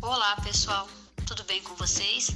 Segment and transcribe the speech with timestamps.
[0.00, 0.88] Olá pessoal,
[1.26, 2.30] tudo bem com vocês?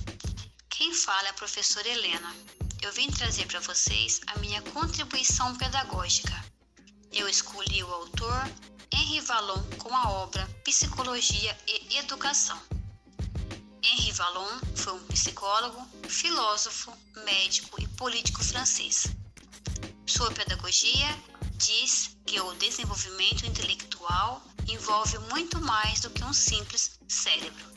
[0.68, 2.34] Quem fala é a professora Helena.
[2.82, 6.34] Eu vim trazer para vocês a minha contribuição pedagógica.
[7.12, 8.50] Eu escolhi o autor
[8.92, 12.60] Henri Vallon com a obra Psicologia e Educação.
[13.80, 16.92] Henri Vallon foi um psicólogo, filósofo,
[17.24, 19.06] médico e político francês.
[20.04, 21.16] Sua pedagogia
[21.58, 27.72] diz que o desenvolvimento intelectual envolve muito mais do que um simples cérebro.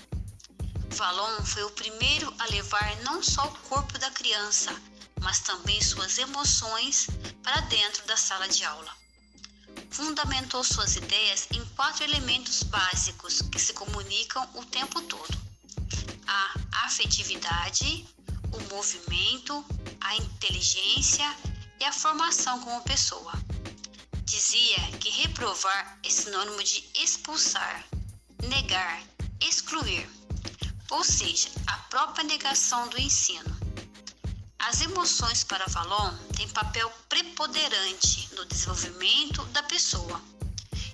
[0.95, 4.73] Vallon foi o primeiro a levar não só o corpo da criança,
[5.21, 7.07] mas também suas emoções
[7.43, 8.91] para dentro da sala de aula.
[9.89, 15.37] Fundamentou suas ideias em quatro elementos básicos que se comunicam o tempo todo:
[16.27, 16.55] a
[16.85, 18.07] afetividade,
[18.53, 19.65] o movimento,
[20.01, 21.35] a inteligência
[21.79, 23.33] e a formação como pessoa.
[24.25, 27.85] Dizia que reprovar é sinônimo de expulsar,
[28.41, 29.03] negar,
[29.39, 30.09] excluir,
[30.89, 33.55] ou seja, a própria negação do ensino.
[34.57, 40.19] As emoções para Valon têm papel preponderante no desenvolvimento da pessoa,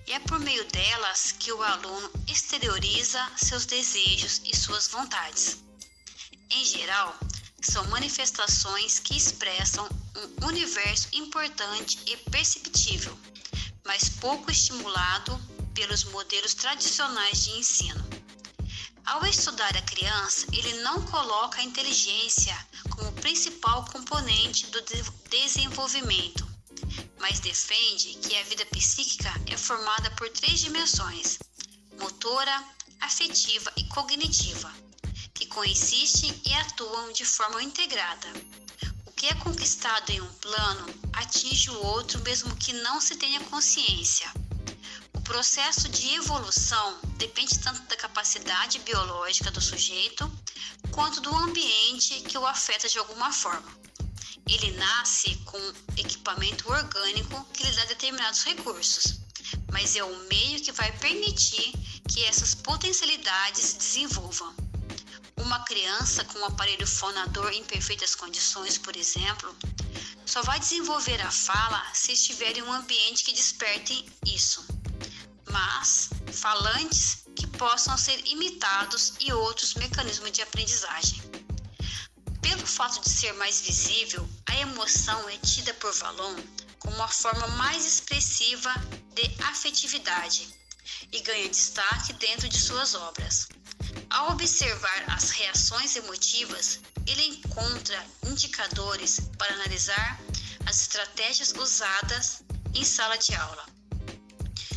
[0.05, 5.63] e é por meio delas que o aluno exterioriza seus desejos e suas vontades.
[6.49, 7.17] Em geral,
[7.61, 13.17] são manifestações que expressam um universo importante e perceptível,
[13.85, 15.39] mas pouco estimulado
[15.73, 18.03] pelos modelos tradicionais de ensino.
[19.05, 22.55] Ao estudar a criança, ele não coloca a inteligência
[22.89, 24.81] como principal componente do
[25.29, 26.47] desenvolvimento,
[27.19, 31.39] mas defende que a vida psíquica é formada por três dimensões:
[31.99, 32.63] motora,
[32.99, 34.71] afetiva e cognitiva
[35.41, 38.27] que coexistem e atuam de forma integrada.
[39.21, 44.27] Que é conquistado em um plano atinge o outro mesmo que não se tenha consciência.
[45.13, 50.27] O processo de evolução depende tanto da capacidade biológica do sujeito
[50.89, 53.71] quanto do ambiente que o afeta de alguma forma.
[54.47, 59.19] Ele nasce com equipamento orgânico que lhe dá determinados recursos,
[59.71, 61.71] mas é o meio que vai permitir
[62.09, 64.70] que essas potencialidades se desenvolvam.
[65.51, 69.53] Uma criança com um aparelho fonador em perfeitas condições, por exemplo,
[70.25, 74.65] só vai desenvolver a fala se estiver em um ambiente que desperte isso.
[75.51, 81.21] Mas falantes que possam ser imitados e outros mecanismos de aprendizagem.
[82.41, 86.33] Pelo fato de ser mais visível, a emoção é tida por Valon
[86.79, 88.73] como a forma mais expressiva
[89.13, 90.47] de afetividade
[91.11, 93.49] e ganha destaque dentro de suas obras.
[94.11, 100.19] Ao observar as reações emotivas, ele encontra indicadores para analisar
[100.65, 102.43] as estratégias usadas
[102.75, 103.65] em sala de aula.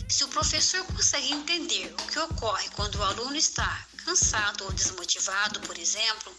[0.08, 5.58] Se o professor consegue entender o que ocorre quando o aluno está cansado ou desmotivado,
[5.62, 6.32] por exemplo,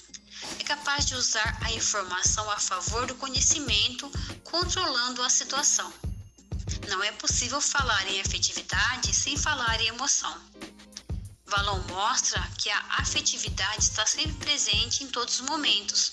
[0.58, 4.10] é capaz de usar a informação a favor do conhecimento,
[4.46, 5.92] controlando a situação.
[6.88, 10.55] Não é possível falar em afetividade sem falar em emoção.
[11.48, 16.12] Valon mostra que a afetividade está sempre presente em todos os momentos,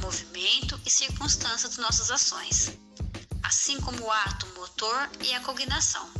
[0.00, 2.72] movimento e circunstância de nossas ações,
[3.42, 6.10] assim como o ato motor e a cognação.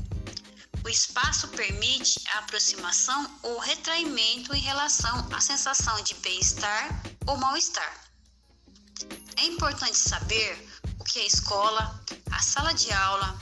[0.84, 8.04] O espaço permite a aproximação ou retraimento em relação à sensação de bem-estar ou mal-estar.
[9.36, 10.68] É importante saber
[10.98, 13.38] o que a escola, a sala de aula,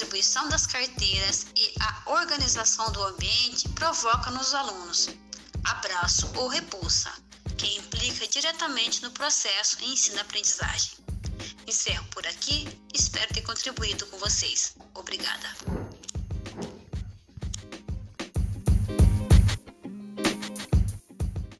[0.00, 5.10] distribuição das carteiras e a organização do ambiente provoca nos alunos
[5.64, 7.12] abraço ou repulsa,
[7.58, 10.92] que implica diretamente no processo ensino-aprendizagem.
[11.66, 14.74] Encerro por aqui, espero ter contribuído com vocês.
[14.94, 15.54] Obrigada.